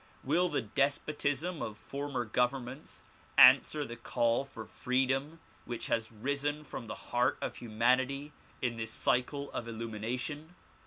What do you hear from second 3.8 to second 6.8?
the call for freedom which has risen